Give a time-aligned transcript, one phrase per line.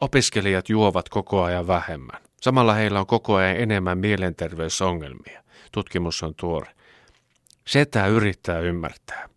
[0.00, 2.20] Opiskelijat juovat koko ajan vähemmän.
[2.40, 5.42] Samalla heillä on koko ajan enemmän mielenterveysongelmia.
[5.72, 6.70] Tutkimus on tuore.
[7.66, 9.28] Setä yrittää ymmärtää.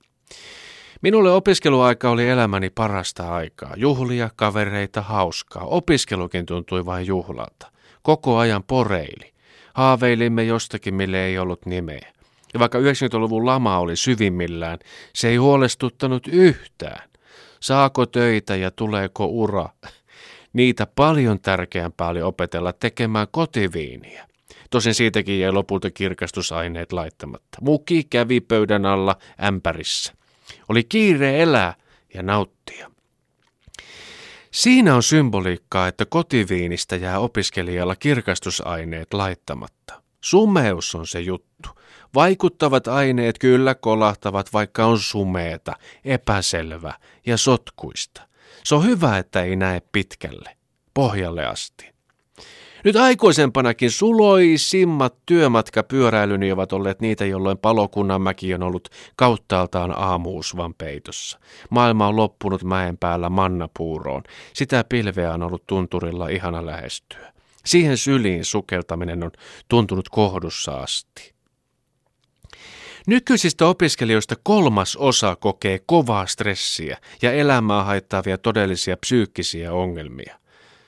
[1.01, 3.73] Minulle opiskeluaika oli elämäni parasta aikaa.
[3.75, 5.63] Juhlia, kavereita, hauskaa.
[5.63, 7.71] Opiskelukin tuntui vain juhlalta.
[8.01, 9.33] Koko ajan poreili.
[9.73, 12.13] Haaveilimme jostakin, mille ei ollut nimeä.
[12.53, 14.79] Ja vaikka 90-luvun lama oli syvimmillään,
[15.13, 17.09] se ei huolestuttanut yhtään.
[17.59, 19.69] Saako töitä ja tuleeko ura?
[20.53, 24.29] Niitä paljon tärkeämpää oli opetella tekemään kotiviiniä.
[24.69, 27.57] Tosin siitäkin jäi lopulta kirkastusaineet laittamatta.
[27.61, 30.13] Muki kävi pöydän alla ämpärissä.
[30.69, 31.73] Oli kiire elää
[32.13, 32.91] ja nauttia.
[34.51, 40.01] Siinä on symboliikkaa, että kotiviinistä jää opiskelijalla kirkastusaineet laittamatta.
[40.21, 41.69] Sumeus on se juttu.
[42.15, 45.73] Vaikuttavat aineet kyllä kolahtavat, vaikka on sumeeta,
[46.05, 46.93] epäselvä
[47.25, 48.28] ja sotkuista.
[48.63, 50.57] Se on hyvä, että ei näe pitkälle,
[50.93, 51.89] pohjalle asti.
[52.83, 61.39] Nyt aikuisempanakin suloisimmat työmatkapyöräilyni ovat olleet niitä, jolloin palokunnan mäki on ollut kauttaaltaan aamuusvan peitossa.
[61.69, 64.23] Maailma on loppunut mäen päällä mannapuuroon.
[64.53, 67.33] Sitä pilveä on ollut tunturilla ihana lähestyä.
[67.65, 69.31] Siihen syliin sukeltaminen on
[69.67, 71.38] tuntunut kohdussa asti.
[73.09, 80.39] Nykyisistä opiskelijoista kolmas osa kokee kovaa stressiä ja elämää haittaavia todellisia psyykkisiä ongelmia.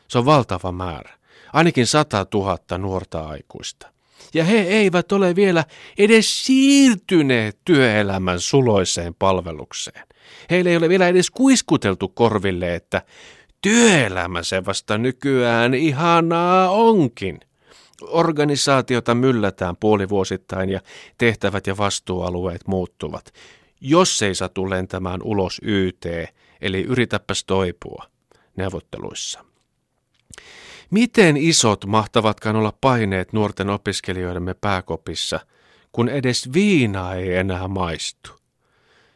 [0.07, 1.13] Se on valtava määrä,
[1.53, 3.87] ainakin 100 000 nuorta aikuista.
[4.33, 5.63] Ja he eivät ole vielä
[5.97, 10.07] edes siirtyneet työelämän suloiseen palvelukseen.
[10.49, 13.01] Heille ei ole vielä edes kuiskuteltu korville, että
[13.61, 17.39] työelämä se vasta nykyään ihanaa onkin.
[18.01, 20.79] Organisaatiota myllätään puolivuosittain ja
[21.17, 23.33] tehtävät ja vastuualueet muuttuvat.
[23.81, 26.05] Jos ei satu lentämään ulos YT,
[26.61, 28.05] eli yritäpäs toipua
[28.57, 29.45] neuvotteluissa.
[30.91, 35.39] Miten isot mahtavatkaan olla paineet nuorten opiskelijoidemme pääkopissa,
[35.91, 38.31] kun edes viina ei enää maistu?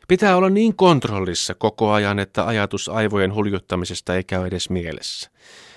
[0.07, 5.29] Pitää olla niin kontrollissa koko ajan, että ajatus aivojen huljuttamisesta ei käy edes mielessä.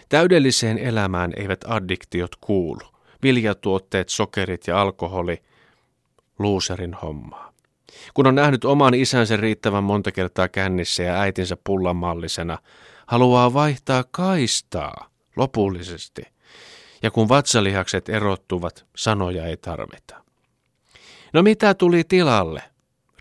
[0.09, 5.43] Täydelliseen elämään eivät addiktiot kuulu viljatuotteet, sokerit ja alkoholi,
[6.39, 7.53] luuserin hommaa.
[8.15, 12.59] Kun on nähnyt oman isänsä riittävän monta kertaa kännissä ja äitinsä pullamallisena,
[13.07, 16.23] haluaa vaihtaa kaistaa lopullisesti.
[17.03, 20.23] Ja kun vatsalihakset erottuvat, sanoja ei tarvita.
[21.33, 22.63] No mitä tuli tilalle?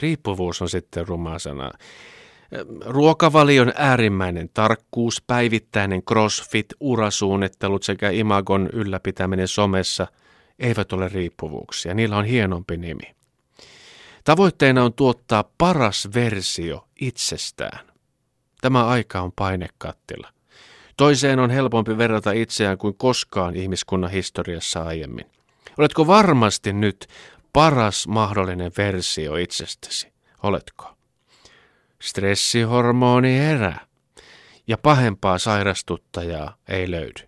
[0.01, 1.71] Riippuvuus on sitten ruma sana.
[2.85, 10.07] Ruokavalion äärimmäinen tarkkuus, päivittäinen crossfit, urasuunnittelut sekä imagon ylläpitäminen somessa
[10.59, 11.93] eivät ole riippuvuuksia.
[11.93, 13.15] Niillä on hienompi nimi.
[14.23, 17.87] Tavoitteena on tuottaa paras versio itsestään.
[18.61, 20.29] Tämä aika on painekattila.
[20.97, 25.25] Toiseen on helpompi verrata itseään kuin koskaan ihmiskunnan historiassa aiemmin.
[25.77, 27.07] Oletko varmasti nyt
[27.53, 30.13] paras mahdollinen versio itsestäsi?
[30.43, 30.96] Oletko?
[32.01, 33.87] Stressihormoni herää
[34.67, 37.27] ja pahempaa sairastuttajaa ei löydy.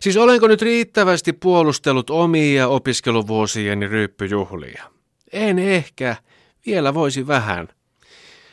[0.00, 4.84] Siis olenko nyt riittävästi puolustellut omia opiskeluvuosieni ryyppyjuhlia?
[5.32, 6.16] En ehkä,
[6.66, 7.68] vielä voisi vähän.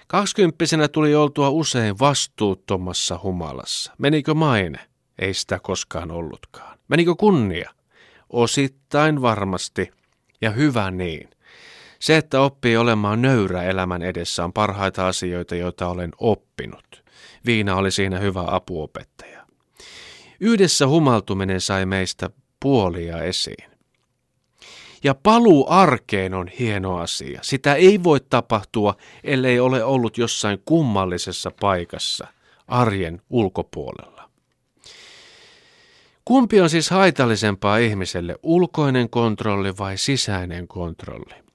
[0.08, 3.94] Kaksikymppisenä tuli oltua usein vastuuttomassa humalassa.
[3.98, 4.80] Menikö maine?
[5.20, 6.80] Ei sitä koskaan ollutkaan.
[6.88, 7.70] Menikö kunnia?
[8.30, 9.92] Osittain varmasti,
[10.42, 11.30] ja hyvä niin.
[12.00, 17.04] Se, että oppii olemaan nöyrä elämän edessä on parhaita asioita, joita olen oppinut.
[17.46, 19.46] Viina oli siinä hyvä apuopettaja.
[20.40, 22.30] Yhdessä humaltuminen sai meistä
[22.60, 23.70] puolia esiin.
[25.04, 27.40] Ja paluu arkeen on hieno asia.
[27.44, 32.28] Sitä ei voi tapahtua, ellei ole ollut jossain kummallisessa paikassa,
[32.68, 34.30] arjen ulkopuolella.
[36.26, 41.49] Kumpi on siis haitallisempaa ihmiselle, ulkoinen kontrolli vai sisäinen kontrolli?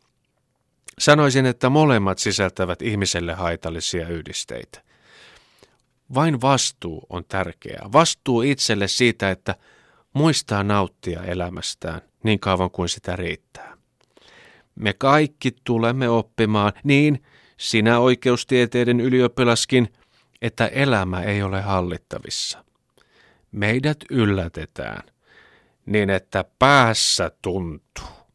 [0.99, 4.83] Sanoisin, että molemmat sisältävät ihmiselle haitallisia yhdisteitä.
[6.15, 7.89] Vain vastuu on tärkeää.
[7.93, 9.55] Vastuu itselle siitä, että
[10.13, 13.77] muistaa nauttia elämästään niin kauan kuin sitä riittää.
[14.75, 17.23] Me kaikki tulemme oppimaan, niin
[17.57, 19.93] sinä oikeustieteiden ylioppilaskin,
[20.43, 22.65] että elämä ei ole hallittavissa.
[23.53, 25.03] Meidät yllätetään
[25.87, 28.15] niin, että päässä tuntuu.